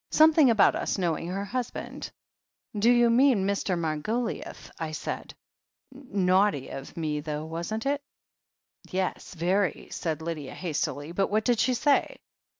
Some 0.09 0.33
thing 0.33 0.49
about 0.49 0.75
us 0.75 0.97
knowing 0.97 1.27
her 1.27 1.45
husband. 1.45 2.09
'Do 2.75 2.89
you 2.89 3.11
mean 3.11 3.45
Mr. 3.45 3.77
Margoliouth?' 3.77 4.71
I 4.79 4.93
said. 4.93 5.35
Naughty 5.91 6.69
of 6.69 6.97
me, 6.97 7.19
though, 7.19 7.45
wasn't 7.45 7.85
it?" 7.85 8.01
"Yes, 8.89 9.35
very," 9.35 9.89
said 9.91 10.23
Lydia 10.23 10.55
hastily. 10.55 11.11
"But 11.11 11.27
what 11.27 11.45
did 11.45 11.59
she 11.59 11.75
say?" 11.75 12.17